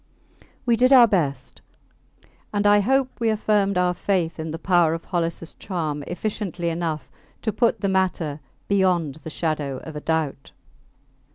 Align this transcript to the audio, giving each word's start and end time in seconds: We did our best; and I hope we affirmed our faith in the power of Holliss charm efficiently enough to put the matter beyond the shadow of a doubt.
We 0.65 0.75
did 0.75 0.91
our 0.91 1.05
best; 1.05 1.61
and 2.51 2.65
I 2.65 2.79
hope 2.79 3.11
we 3.19 3.29
affirmed 3.29 3.77
our 3.77 3.93
faith 3.93 4.39
in 4.39 4.49
the 4.49 4.57
power 4.57 4.95
of 4.95 5.05
Holliss 5.05 5.53
charm 5.59 6.01
efficiently 6.07 6.69
enough 6.69 7.11
to 7.43 7.53
put 7.53 7.81
the 7.81 7.87
matter 7.87 8.39
beyond 8.67 9.17
the 9.23 9.29
shadow 9.29 9.77
of 9.83 9.95
a 9.95 10.01
doubt. 10.01 10.53